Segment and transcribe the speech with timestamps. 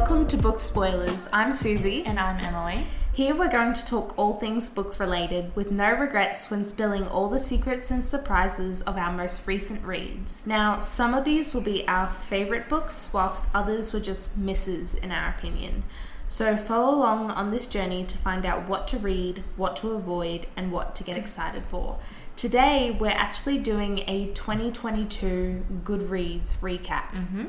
[0.00, 1.28] Welcome to Book Spoilers.
[1.32, 2.04] I'm Susie.
[2.04, 2.86] And I'm Emily.
[3.12, 7.28] Here we're going to talk all things book related with no regrets when spilling all
[7.28, 10.46] the secrets and surprises of our most recent reads.
[10.46, 15.10] Now, some of these will be our favourite books, whilst others were just misses in
[15.10, 15.82] our opinion.
[16.28, 20.46] So follow along on this journey to find out what to read, what to avoid,
[20.56, 21.98] and what to get excited for.
[22.36, 27.10] Today, we're actually doing a 2022 Goodreads recap.
[27.10, 27.46] Mm-hmm.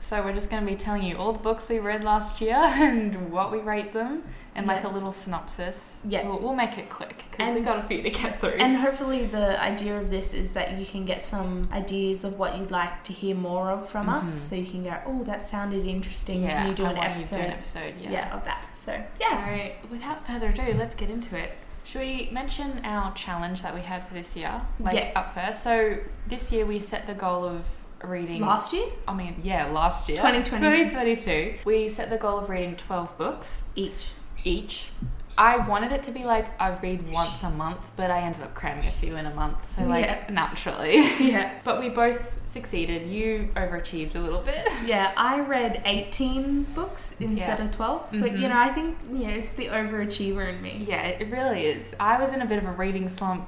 [0.00, 2.56] So we're just going to be telling you all the books we read last year
[2.58, 6.00] and what we rate them, and like a little synopsis.
[6.08, 6.26] Yeah.
[6.26, 8.52] we'll, we'll make it quick because we've got a few to get through.
[8.58, 12.56] And hopefully, the idea of this is that you can get some ideas of what
[12.58, 14.30] you'd like to hear more of from us.
[14.30, 14.48] Mhm.
[14.48, 16.42] So you can go, oh, that sounded interesting.
[16.42, 17.36] yeah, can you do an episode?
[17.36, 17.94] Do an episode.
[18.00, 18.10] Yeah.
[18.10, 18.34] yeah.
[18.36, 18.66] of that.
[18.74, 19.68] So, yeah.
[19.80, 21.52] So without further ado, let's get into it.
[21.84, 24.62] Should we mention our challenge that we had for this year?
[24.78, 25.12] Like Yeah.
[25.14, 25.62] up first.
[25.62, 27.64] So this year we set the goal of
[28.04, 28.40] reading.
[28.42, 30.90] Last year, I mean, yeah, last year, 2022.
[30.90, 33.64] 2022, we set the goal of reading 12 books.
[33.76, 34.10] each.
[34.44, 34.90] each.
[35.38, 38.54] I wanted it to be like I read once a month, but I ended up
[38.54, 40.24] cramming a few in a month, so like Yeah.
[40.30, 40.96] naturally.
[41.18, 41.50] Yeah.
[41.64, 43.08] but we both succeeded.
[43.08, 44.66] You overachieved a little bit.
[44.84, 47.64] Yeah, I read 18 books instead Yeah.
[47.64, 48.06] of 12.
[48.12, 48.50] But, you Mhm.
[48.50, 50.84] know, I think, yeah, it's the overachiever in me.
[50.86, 51.94] Yeah, it really is.
[51.98, 53.46] I was in a bit of a reading slump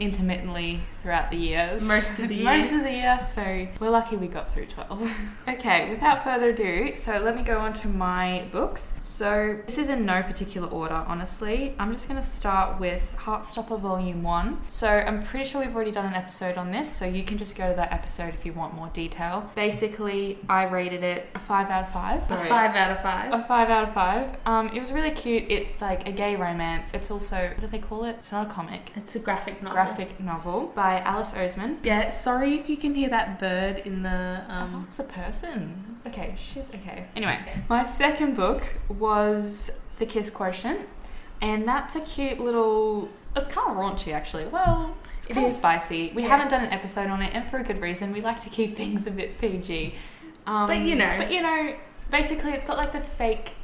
[0.00, 1.86] intermittently throughout the years.
[1.86, 2.78] Most of the Most year.
[2.78, 5.10] of the year, so we're lucky we got through 12.
[5.48, 8.94] okay, without further ado, so let me go on to my books.
[9.00, 11.74] So this is in no particular order, honestly.
[11.78, 14.58] I'm just going to start with Heartstopper Volume 1.
[14.68, 17.56] So I'm pretty sure we've already done an episode on this, so you can just
[17.56, 19.50] go to that episode if you want more detail.
[19.54, 22.30] Basically, I rated it a 5 out of 5.
[22.30, 23.32] A 5 out of 5.
[23.32, 24.36] A five out of five.
[24.46, 25.44] Um, it was really cute.
[25.48, 26.94] It's like a gay romance.
[26.94, 28.16] It's also what do they call it?
[28.18, 28.92] It's not a comic.
[28.94, 29.74] It's a graphic novel.
[29.74, 31.78] Graphic novel by Alice Oseman.
[31.82, 34.42] Yeah, sorry if you can hear that bird in the.
[34.48, 35.98] Um, it was a person.
[36.06, 37.06] Okay, she's okay.
[37.16, 37.38] Anyway,
[37.68, 40.88] my second book was The Kiss Quotient,
[41.40, 43.08] and that's a cute little.
[43.36, 44.46] It's kind of raunchy, actually.
[44.46, 45.56] Well, it's It kind of is.
[45.56, 46.12] spicy.
[46.14, 46.28] We Yeah.
[46.28, 48.12] haven't done an episode on it, and for a good reason.
[48.12, 49.94] We like to keep things a bit PG.
[50.46, 51.14] Um, But, you know.
[51.18, 51.74] But you know,
[52.10, 53.54] basically, it's got like the fake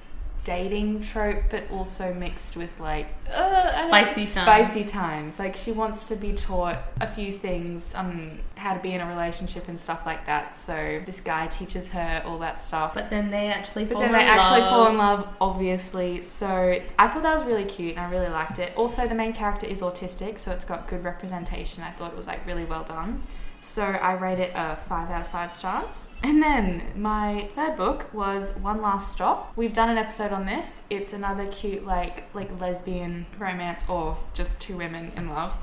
[0.46, 4.30] dating trope, but also mixed with like uh, Spicy times.
[4.30, 5.38] spicy times.
[5.40, 9.08] Like she wants to be taught a few things, um, how to be in a
[9.08, 10.54] relationship and stuff like that.
[10.54, 12.94] So this guy teaches her all that stuff.
[12.94, 14.70] but then they actually But fall then in they actually love.
[14.70, 16.20] fall in love, obviously.
[16.20, 18.72] So I thought that was really cute and I really liked it.
[18.76, 21.82] Also, the main character is autistic, so it's got good representation.
[21.82, 23.20] I thought it was like really well done.
[23.66, 26.08] So I rate it a 5 out of 5 stars.
[26.22, 29.52] And then my third book was One Last Stop.
[29.56, 30.84] We've done an episode on this.
[30.88, 35.56] It's another cute like like lesbian romance or just two women in love.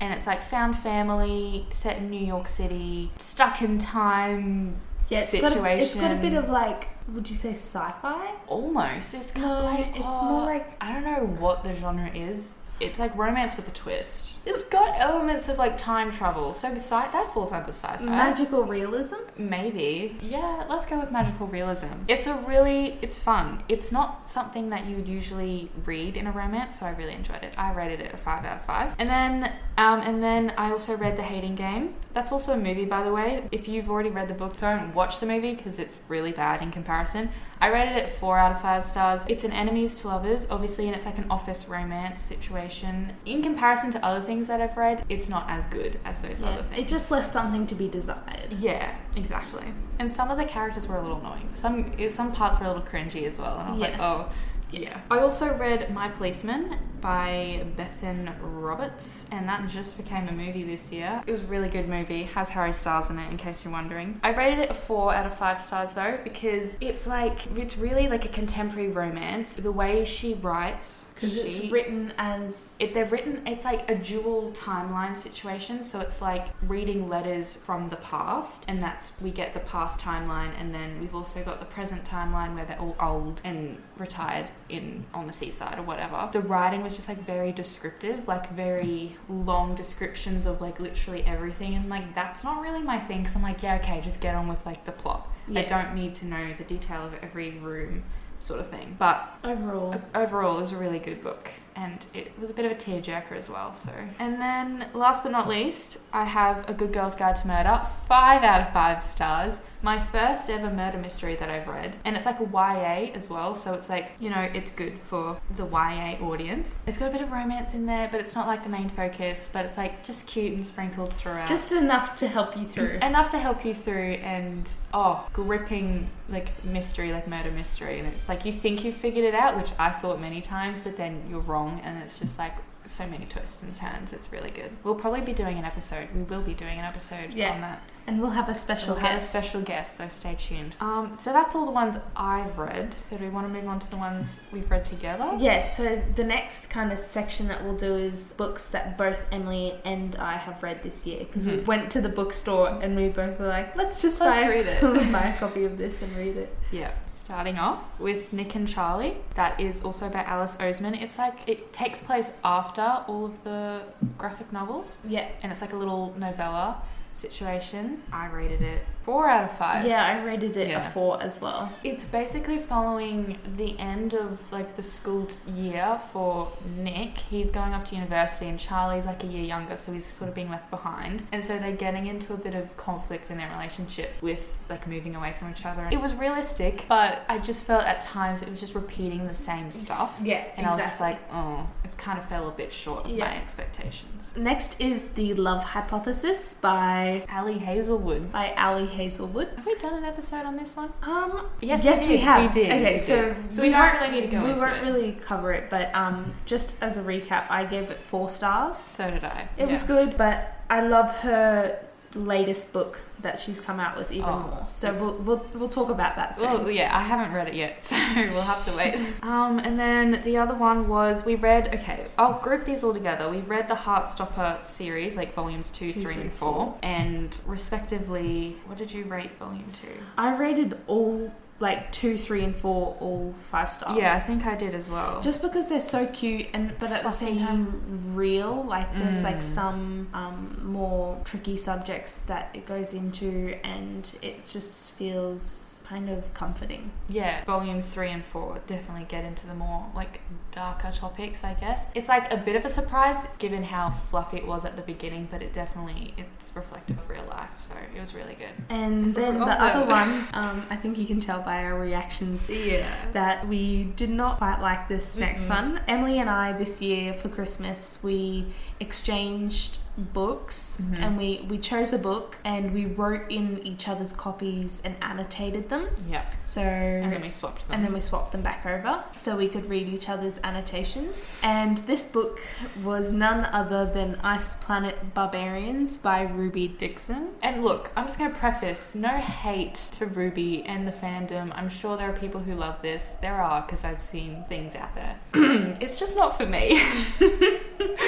[0.00, 4.80] And it's like found family set in New York City, stuck in time
[5.10, 5.60] Yeah, it's situation.
[5.62, 8.30] got, a, it's got a bit of like, would you say sci fi?
[8.48, 9.12] Almost.
[9.14, 12.10] It's kind No, of like it's oh, more like- I don't know what the genre
[12.14, 12.54] is.
[12.80, 14.40] It's like romance with a twist.
[14.44, 16.52] It's got elements of like time travel.
[16.52, 18.02] So beside that falls under sci-fi.
[18.02, 19.16] Magical realism?
[19.36, 20.16] Maybe.
[20.20, 21.86] Yeah, let's go with magical realism.
[22.08, 23.62] It's a really it's fun.
[23.68, 27.44] It's not something that you would usually read in a romance, so I really enjoyed
[27.44, 27.54] it.
[27.56, 28.96] I rated it a 5 out of 5.
[28.98, 31.94] And then um and then I also read The Hating Game.
[32.14, 33.44] That's also a movie by the way.
[33.52, 36.72] If you've already read the book, don't watch the movie because it's really bad in
[36.72, 37.30] comparison.
[37.60, 39.24] I rated it 4 out of 5 stars.
[39.28, 42.71] It's an enemies to lovers, obviously, and it's like an office romance situation.
[42.82, 46.48] In comparison to other things that I've read, it's not as good as those Yeah,
[46.50, 46.78] other things.
[46.84, 48.52] it just left something to be desired.
[48.58, 49.64] Yeah, exactly.
[49.98, 51.50] And some of the characters were a little annoying.
[51.54, 54.30] Some some parts were a little cringy as well, and I was like, oh,
[54.70, 55.00] yeah.
[55.10, 60.90] I also read My Policeman by Bethan Roberts, and that just became a movie this
[60.90, 61.22] year.
[61.26, 62.22] It was a really good movie.
[62.22, 64.20] Has Harry Styles in it, in case you're wondering.
[64.22, 68.08] I rated it a four out of five stars though, because it's like it's really
[68.08, 69.54] like a contemporary romance.
[69.54, 72.76] The way she writes, Because it's written as.
[72.80, 77.88] it, they're written it's like a dual timeline situation so it's like reading letters from
[77.88, 81.66] the past and that's we get the past timeline and then we've also got the
[81.66, 86.40] present timeline where they're all old and retired in on the seaside or whatever the
[86.40, 91.88] writing was just like very descriptive like very long descriptions of like literally everything and
[91.88, 94.64] like that's not really my thing because i'm like yeah okay just get on with
[94.66, 98.02] like the plot i don't need to know the detail of every room
[98.40, 99.94] sort of thing but Overall.
[100.14, 103.32] overall, it was a really good book, and it was a bit of a tearjerker
[103.32, 103.72] as well.
[103.72, 107.80] So, and then last but not least, I have A Good Girl's Guide to Murder,
[108.06, 109.60] five out of five stars.
[109.82, 113.54] My first ever murder mystery that I've read, and it's like a YA as well,
[113.54, 116.78] so it's like, you know, it's good for the YA audience.
[116.86, 119.48] It's got a bit of romance in there, but it's not like the main focus,
[119.52, 121.48] but it's like just cute and sprinkled throughout.
[121.48, 122.98] Just enough to help you through.
[123.02, 128.28] enough to help you through and oh gripping like mystery like murder mystery and it's
[128.28, 131.40] like you think you've figured it out which i thought many times but then you're
[131.40, 132.52] wrong and it's just like
[132.84, 136.22] so many twists and turns it's really good we'll probably be doing an episode we
[136.24, 137.52] will be doing an episode Yeah.
[137.54, 140.74] on that And we'll have a special we'll have a special guest so stay tuned
[140.80, 143.78] um, so that's all the ones i've read so do we want to move on
[143.78, 147.76] to the ones we've read together Yes, so the next kind of section that we'll
[147.76, 151.66] do is books that both Emily and I have read this year because we Mhm.
[151.66, 155.12] went to the bookstore and we both were like, let's just Let's buy, read it.
[155.12, 156.54] buy a copy of this and read it.
[156.70, 159.16] Yeah, starting off with Nick and Charlie.
[159.34, 161.00] That is also by Alice Oseman.
[161.00, 163.82] It's like it takes place after all of the
[164.18, 166.82] graphic novels, Yeah, and it's like a little novella
[167.14, 168.02] situation.
[168.12, 169.84] I rated it four out of five.
[169.84, 170.86] yeah, I rated it Yeah.
[170.86, 171.72] a four as well.
[171.82, 175.26] It's basically following the end of like the school
[175.56, 177.18] year for Nick.
[177.18, 180.34] He's going off to university and Charlie's like a year younger, so he's sort of
[180.36, 181.24] being left behind.
[181.32, 185.16] And so they're getting into a bit of conflict in their relationship with like moving
[185.16, 185.88] away from each other.
[185.90, 189.72] It was realistic, but I just felt at times it was just repeating the same
[189.72, 190.18] stuff.
[190.22, 193.10] Yeah, And I was just like, oh, it kind of fell a bit short of
[193.10, 193.24] Yeah.
[193.24, 194.34] my expectations.
[194.36, 197.01] Next is The Love Hypothesis by
[197.32, 198.22] Ali Hazelwood.
[198.32, 199.48] by Ali Hazelwood.
[199.56, 200.90] Have we done an episode on this one?
[201.02, 202.40] Um, Yes, yes, we we, have.
[202.54, 203.52] We did, Okay, we so did.
[203.52, 206.32] So we don't really need to go We into won't really cover it, but um,
[206.46, 208.76] just as a recap, I gave it four stars.
[208.76, 209.48] So did I.
[209.56, 210.36] It was good, but
[210.70, 211.78] I love her
[212.14, 214.38] latest book that she's come out with even Oh.
[214.40, 214.64] more.
[214.68, 216.64] So we'll, we'll we'll talk about that soon.
[216.64, 218.98] Well, yeah, I haven't read it yet, so we'll have to wait.
[219.22, 221.68] um, and then the other one was we read.
[221.74, 223.28] Okay, I'll group these all together.
[223.28, 228.56] We read the Heartstopper series, like volumes two, Two, three, three, and four, and respectively,
[228.66, 229.88] what did you rate volume two?
[230.18, 231.32] I rated all
[231.68, 233.96] like two, three, and four all five stars.
[233.96, 235.20] Yeah, I think I did as well.
[235.22, 239.38] Just because they're so cute and but at the same time real, like there's like
[239.42, 239.42] Mm.
[239.58, 240.38] some um,
[240.78, 246.90] more tricky subjects that it goes into, and it just feels kind of comforting.
[247.08, 251.44] yeah, volume three and four definitely get into the more like darker topics.
[251.44, 254.76] I guess it's like a bit of a surprise given how fluffy it was at
[254.76, 258.54] the beginning, but it definitely it's reflective of real life, so it was really good.
[258.70, 259.66] And then Oh, the no.
[259.66, 262.88] other one, um, I think you can tell by our reactions Yeah.
[263.12, 265.50] that we did not quite like this next Mm-mm.
[265.74, 265.80] one.
[265.88, 268.46] Emily and I this year for Christmas we
[268.80, 271.02] exchanged books Mhm.
[271.02, 275.68] and we we chose a book and we wrote in each other's copies and annotated
[275.68, 275.88] them.
[276.08, 276.22] Yeah.
[276.44, 277.74] So And then we swapped them.
[277.74, 281.38] and then we swapped them back over so we could read each other's annotations.
[281.42, 282.40] And this book
[282.82, 287.28] was none other than Ice Planet Barbarians by Ruby Dixon.
[287.42, 291.52] And look, I'm just going to preface no hate to Ruby and the fandom.
[291.54, 293.16] I'm sure there are people who love this.
[293.20, 295.16] There are, because I've seen things out there.
[295.80, 296.80] it's just not for me.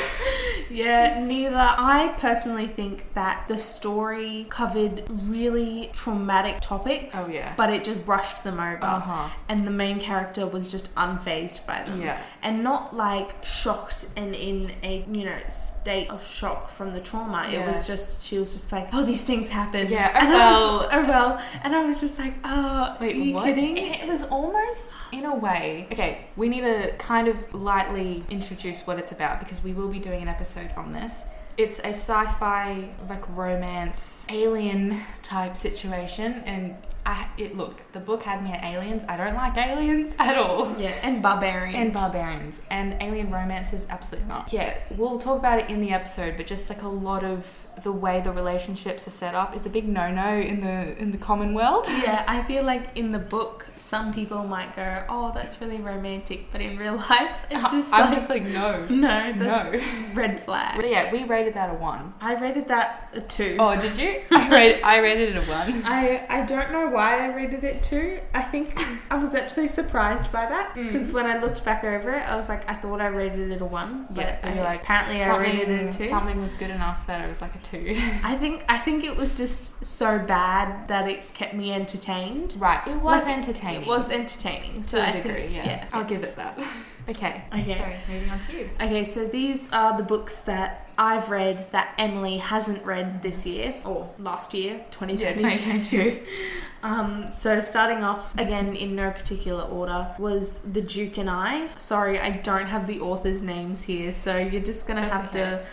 [0.75, 1.57] Yeah, neither.
[1.57, 7.15] I personally think that the story covered really traumatic topics.
[7.17, 7.55] Oh, yeah.
[7.57, 8.83] But it just brushed them over.
[8.83, 9.29] Uh huh.
[9.49, 12.03] And the main character was just unfazed by them.
[12.03, 12.21] Yeah.
[12.45, 17.49] And not like shocked and in a, you know, state of shock from the trauma.
[17.51, 19.89] It was just, she was just like, oh, these things happen.
[19.91, 20.89] Yeah, oh and I was, well.
[20.93, 21.43] oh well.
[21.63, 23.45] And I was just like, oh, Wait, are you what?
[23.47, 23.79] kidding?
[23.79, 25.89] It was almost, in a way.
[25.91, 29.99] Okay, we need to kind of lightly introduce what it's about because we will be
[29.99, 31.25] doing an episode on this.
[31.57, 38.23] It's a sci fi, like romance, alien type situation, and I, it look, the book
[38.23, 39.05] had me at aliens.
[39.09, 40.75] I don't like aliens at all.
[40.79, 41.77] Yeah, and barbarians.
[41.77, 42.61] And barbarians.
[42.71, 44.53] And alien romances, absolutely not.
[44.53, 47.91] Yeah, we'll talk about it in the episode, but just like a lot of the
[47.91, 51.19] way the relationships are set up is a big no no in the in the
[51.19, 51.87] common world.
[52.05, 56.53] Yeah, I feel like in the book, some people might go, "Oh, that's really romantic,"
[56.53, 58.85] but in real life, it's just I'm like, just like, no.
[58.87, 59.81] no, that's No.
[60.15, 60.77] red flag.
[60.77, 62.13] But yeah, we rated that a one.
[62.21, 63.57] I rated that a two.
[63.59, 64.23] Oh, did you?
[64.31, 65.83] I rated, I rated it a one.
[65.85, 68.21] I, I don't know why I rated it two.
[68.33, 70.87] I think I was actually surprised by that Mm.
[70.87, 73.61] because when I looked back over it, I was like, I thought I rated it
[73.61, 76.09] a one, but Yeah, I, like, apparently I rated it a Something, two.
[76.09, 77.95] something was good enough that it was like a two.
[78.25, 82.57] I think I think it was just so bad that it kept me entertained.
[82.59, 83.83] right, it was Like, entertaining.
[83.83, 84.83] It was entertaining.
[84.83, 85.87] So to a I think- degree, yeah.
[85.93, 86.59] I'll give it that.
[87.09, 87.45] Okay.
[87.53, 87.75] Okay.
[87.75, 88.71] Sorry, moving on to you.
[88.81, 93.75] Okay, so these are the books that I've read that Emily hasn't read this year
[93.85, 96.23] or last year, 2022.
[96.83, 101.69] um, so starting off again in no particular order was The Duke and I.
[101.77, 105.43] Sorry, I don't have the authors' names here, so you're just gonna That's have okay.
[105.45, 105.65] to.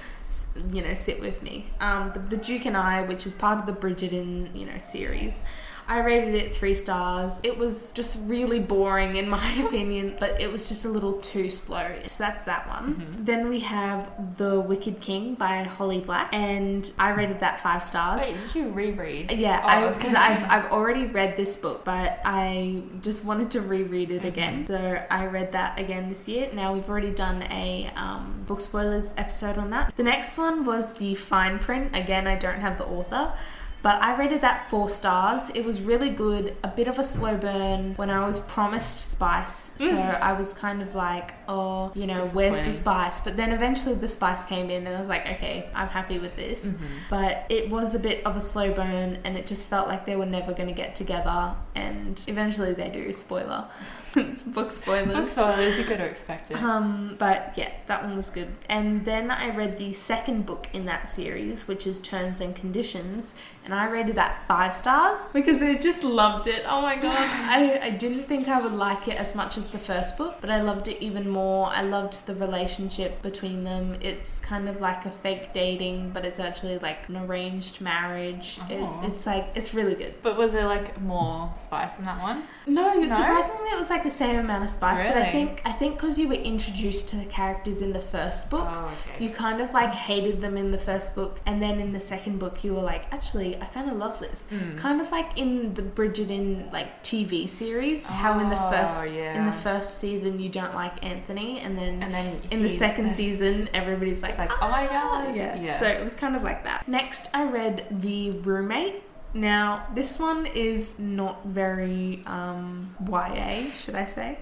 [0.71, 1.65] You know, sit with me.
[1.81, 5.43] Um, the, the Duke and I, which is part of the Bridgerton, you know, series.
[5.87, 7.39] I rated it three stars.
[7.43, 11.49] It was just really boring in my opinion, but it was just a little too
[11.49, 11.87] slow.
[12.07, 12.95] So that's that one.
[12.95, 13.23] Mm-hmm.
[13.25, 18.21] Then we have The Wicked King by Holly Black, and I rated that five stars.
[18.21, 19.31] Wait, did you reread?
[19.31, 23.61] Yeah, Oh, because gonna I've, I've already read this book, but I just wanted to
[23.61, 24.11] reread Mm-hmm.
[24.25, 24.67] it again.
[24.67, 26.49] So I read that again this year.
[26.53, 29.95] Now we've already done a um, book spoilers episode on that.
[29.95, 31.95] The next one was the fine print.
[31.95, 33.33] Again, I don't have the author.
[33.81, 35.49] But I rated that four stars.
[35.55, 39.73] It was really good, a bit of a slow burn when I was promised spice.
[39.75, 40.21] So mm.
[40.21, 43.19] I was kind of like, oh, you know, where's the spice?
[43.19, 46.35] But then eventually the spice came in and I was like, okay, I'm happy with
[46.35, 46.67] this.
[46.67, 46.85] Mm-hmm.
[47.09, 50.15] But it was a bit of a slow burn and it just felt like they
[50.15, 51.55] were never going to get together.
[51.73, 53.11] And eventually they do.
[53.11, 53.67] Spoiler.
[54.15, 55.31] it's book Book spoilers.
[55.31, 56.57] spoilers, you could have expected.
[56.57, 58.49] Um, but yeah, that one was good.
[58.69, 63.33] And then I read the second book in that series, which is Terms and Conditions,
[63.63, 66.63] and I rated that five stars because I just loved it.
[66.67, 69.79] Oh my god, I, I didn't think I would like it as much as the
[69.79, 71.67] first book, but I loved it even more.
[71.67, 73.97] I loved the relationship between them.
[74.01, 78.59] It's kind of like a fake dating, but it's actually like an arranged marriage.
[78.69, 79.01] It, Oh.
[79.05, 80.15] it's like it's really good.
[80.23, 82.43] But was there like more spice in that one?
[82.65, 83.05] No, No?
[83.05, 85.01] surprisingly, it was like the same amount of spice.
[85.03, 88.49] But I think I think because you were introduced to the characters in the first
[88.49, 89.23] book, Oh, okay.
[89.23, 92.39] you kind of like hated them in the first book, and then in the second
[92.39, 94.47] book, you were like, actually, I kind of love this.
[94.51, 94.77] Mm.
[94.77, 99.45] Kind of like in the Bridgerton like TV series, how in the Oh, first in
[99.45, 102.01] the first season you don't like Anthony, and then.
[102.03, 105.35] And then in the second this- season, everybody's like, like, oh my god.
[105.35, 105.55] yeah.
[105.61, 105.79] Yeah.
[105.79, 106.87] So it was kind of like that.
[106.87, 109.03] Next, I read The Roommate.
[109.33, 114.39] Now, this one is not very um, YA, should I say.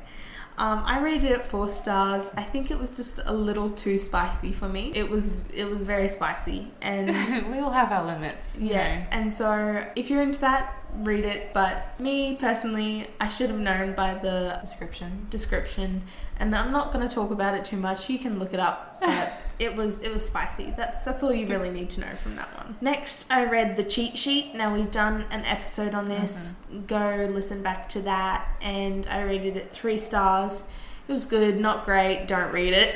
[0.58, 2.30] Um, I rated it four stars.
[2.36, 4.92] I think it was just a little too spicy for me.
[4.94, 7.08] It was it was very spicy, and
[7.52, 8.60] we all have our limits.
[8.60, 9.00] you yeah.
[9.00, 9.06] know.
[9.12, 11.54] And so if you're into that, read it.
[11.54, 15.28] But me personally, I should have known by the Description.
[15.30, 16.04] description
[16.40, 18.10] and I'm not going to talk about it too much.
[18.10, 20.74] You can look it up, but it was it was spicy.
[20.76, 22.78] That's that's all you really need to know from that one.
[22.82, 24.56] Next, I read the cheat sheet.
[24.56, 26.56] Now we've done an episode on this.
[26.70, 26.80] Uh-huh.
[26.88, 30.64] Go listen back to that, and I rated it three stars.
[31.08, 32.28] It was good, not great.
[32.28, 32.96] Don't read it.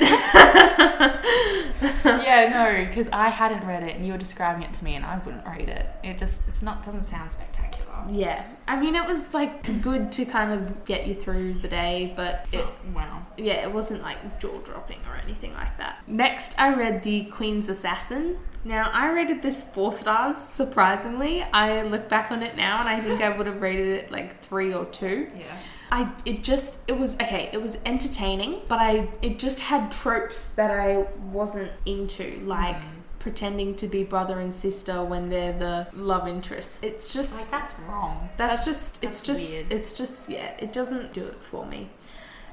[2.04, 5.04] yeah, no, because I hadn't read it and you were describing it to me and
[5.04, 5.86] I wouldn't read it.
[6.04, 7.73] It just it's not doesn't sound spectacular.
[8.10, 12.12] Yeah, I mean it was like good to kind of get you through the day,
[12.16, 13.26] but it, wow.
[13.36, 16.02] yeah, it wasn't like jaw dropping or anything like that.
[16.06, 18.38] Next, I read The Queen's Assassin.
[18.64, 21.42] Now, I rated this four stars, surprisingly.
[21.42, 24.42] I look back on it now and I think I would have rated it like
[24.42, 25.30] three or two.
[25.36, 25.56] Yeah.
[25.92, 30.46] I it just it was okay, it was entertaining, but I it just had tropes
[30.54, 33.03] that I wasn't into, like Mm.
[33.24, 36.82] Pretending to be brother and sister when they're the love interests.
[36.82, 38.28] It's just Like that's wrong.
[38.36, 39.72] that's, just it's that's just weird.
[39.72, 41.88] it's just yeah it doesn't do it for me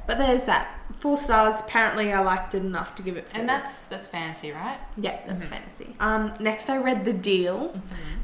[0.07, 0.67] but there's that
[0.99, 3.39] four stars apparently i liked it enough to give it four.
[3.39, 4.77] and that's that's fantasy, right?
[4.97, 5.49] yeah that's Mhm.
[5.49, 7.73] fantasy um next i read the deal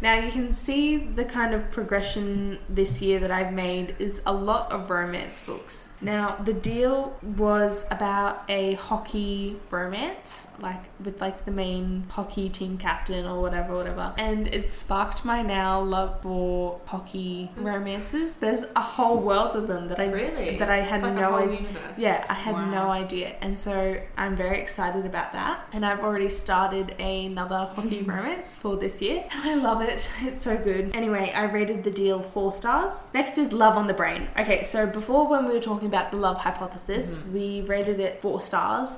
[0.01, 4.31] now you can see the kind of progression this year that I've made is a
[4.31, 5.89] lot of romance books.
[6.01, 12.77] Now the deal was about a hockey romance, like with like the main hockey team
[12.77, 14.13] captain or whatever, whatever.
[14.19, 18.36] And it sparked my now love for hockey romances.
[18.36, 20.57] There's a whole world of them that I Really?
[20.57, 21.66] that I had like no idea.
[21.67, 21.97] Universe.
[22.00, 22.69] Yeah, I had Wow.
[22.69, 23.36] no idea.
[23.41, 25.67] And so I'm very excited about that.
[25.74, 29.24] And I've already started another hockey romance for this year.
[29.31, 30.09] And I love it.
[30.21, 30.95] It's so good.
[30.95, 33.12] Anyway, I rated the deal four stars.
[33.13, 34.27] Next is Love on the Brain.
[34.39, 37.33] Okay, so before when we were talking about the love hypothesis, Mm-hmm.
[37.33, 38.97] we rated it four stars.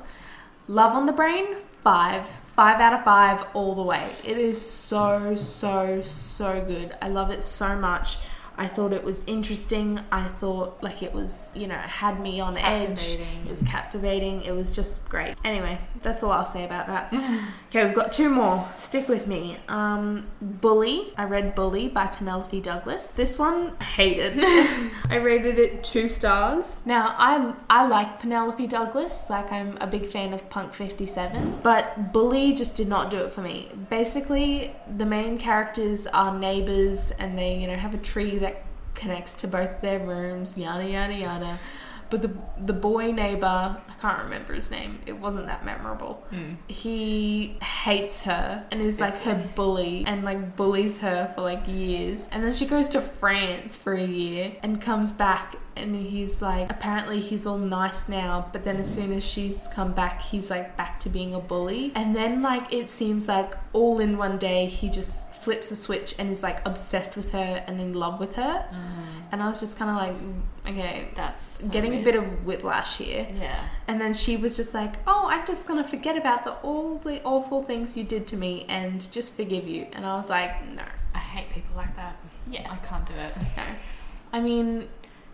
[0.67, 1.45] Love on the Brain,
[1.83, 2.27] five.
[2.55, 4.11] Five out of five all the way.
[4.25, 6.93] It is so, so, so good.
[7.01, 8.17] I love it so much.
[8.59, 10.01] I thought it was interesting.
[10.11, 13.17] I thought like it was, you know, had me on edge.
[13.17, 14.41] It was captivating.
[14.41, 15.37] It was just great.
[15.45, 17.13] Anyway, that's all I'll say about that.
[17.69, 18.67] okay, we've got two more.
[18.75, 19.57] Stick with me.
[19.69, 21.13] Um, Bully.
[21.17, 23.11] I read Bully by Penelope Douglas.
[23.11, 24.33] This one I hated.
[25.09, 26.81] I rated it two stars.
[26.85, 29.29] Now I I like Penelope Douglas.
[29.29, 33.31] Like I'm a big fan of Punk 57, but Bully just did not do it
[33.31, 33.69] for me.
[33.89, 38.48] Basically, the main characters are neighbors, and they you know have a tree that
[38.95, 40.57] connects to both their rooms.
[40.57, 41.59] Yada yada yada.
[42.09, 43.45] But the the boy neighbor,
[43.87, 44.99] I can't remember his name.
[45.05, 46.23] It wasn't that memorable.
[46.31, 46.57] Mm.
[46.67, 52.27] He hates her and is like her bully and like bullies her for like years.
[52.31, 56.69] And then she goes to France for a year and comes back and he's like
[56.69, 60.75] apparently he's all nice now, but then as soon as she's come back, he's like
[60.77, 61.91] back to being a bully.
[61.93, 66.15] And then like it seems like all in one day he just flips a switch
[66.19, 68.65] and is like obsessed with her and in love with her.
[69.31, 70.41] And I was just kind of like, mm,
[70.71, 73.27] okay, That's so getting a bit of whiplash here.
[73.39, 73.63] Yeah.
[73.87, 77.21] And then she was just like, "Oh, I'm just gonna forget about the all the
[77.23, 80.83] awful things you did to me and just forgive you." And I was like, "No,
[81.13, 82.15] I hate people like that.
[82.49, 82.67] Yeah.
[82.71, 83.35] I can't do it.
[83.57, 83.63] no."
[84.31, 84.87] I mean,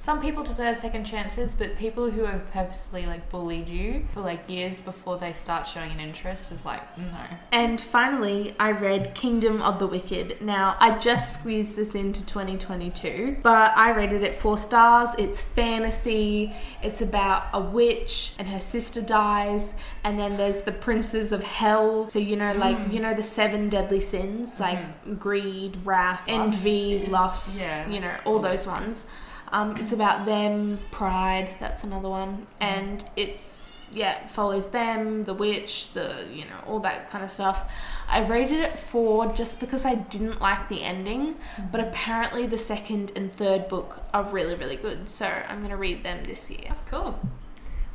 [0.05, 4.47] Some people deserve second chances, but people who have purposely like bullied you for like
[4.47, 7.37] years before they start showing an interest is like mm, no.
[7.51, 10.43] and finally, I read Kingdom of the Wicked.
[10.43, 15.09] Now, I just squeezed this into 2022, but I rated it four stars.
[15.17, 16.53] It's fantasy.
[16.83, 22.09] It's about a witch and her sister dies, and then there's the princes of hell.
[22.09, 22.93] So you know, like mm.
[22.93, 25.15] you know, the seven deadly sins, like mm-hmm.
[25.15, 27.61] greed, wrath, envy, Lust is- lust.
[27.61, 27.89] yeah.
[27.89, 29.07] You know, all those ones.
[29.55, 31.47] Um, it's about them, pride.
[31.61, 37.09] That's another one, and it's yeah follows them, the witch, the you know all that
[37.09, 37.71] kind of stuff.
[38.09, 41.37] I rated it four just because I didn't like the ending,
[41.71, 45.07] but apparently the second and third book are really really good.
[45.07, 46.65] So I'm gonna read them this year.
[46.67, 47.17] That's cool.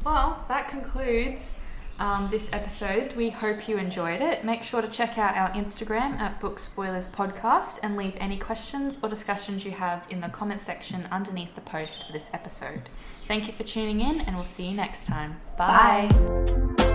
[0.02, 1.58] Well, that concludes
[2.00, 3.14] um, this episode.
[3.14, 4.44] We hope you enjoyed it.
[4.44, 8.98] Make sure to check out our Instagram at Book Spoilers Podcast and leave any questions
[9.02, 12.88] or discussions you have in the comment section underneath the post for this episode.
[13.28, 15.40] Thank you for tuning in, and we'll see you next time.
[15.56, 16.08] Bye.
[16.10, 16.89] Bye.